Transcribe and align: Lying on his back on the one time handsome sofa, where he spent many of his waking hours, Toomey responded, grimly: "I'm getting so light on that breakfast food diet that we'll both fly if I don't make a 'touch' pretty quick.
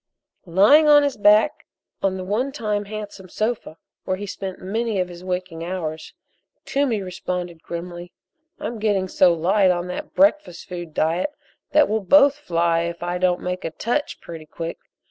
Lying 0.47 0.87
on 0.87 1.03
his 1.03 1.15
back 1.15 1.67
on 2.01 2.17
the 2.17 2.23
one 2.23 2.51
time 2.51 2.85
handsome 2.85 3.29
sofa, 3.29 3.77
where 4.03 4.17
he 4.17 4.25
spent 4.25 4.57
many 4.57 4.99
of 4.99 5.09
his 5.09 5.23
waking 5.23 5.63
hours, 5.63 6.15
Toomey 6.65 7.03
responded, 7.03 7.61
grimly: 7.61 8.11
"I'm 8.59 8.79
getting 8.79 9.07
so 9.07 9.31
light 9.31 9.69
on 9.69 9.85
that 9.89 10.15
breakfast 10.15 10.67
food 10.67 10.95
diet 10.95 11.29
that 11.73 11.87
we'll 11.87 11.99
both 12.01 12.37
fly 12.39 12.79
if 12.79 13.03
I 13.03 13.19
don't 13.19 13.41
make 13.41 13.63
a 13.63 13.69
'touch' 13.69 14.19
pretty 14.21 14.47
quick. 14.47 14.79